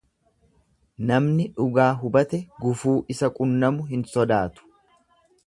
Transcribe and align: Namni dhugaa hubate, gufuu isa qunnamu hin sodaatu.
Namni 1.11 1.45
dhugaa 1.59 1.89
hubate, 1.99 2.39
gufuu 2.65 2.95
isa 3.17 3.31
qunnamu 3.37 3.87
hin 3.93 4.09
sodaatu. 4.17 4.69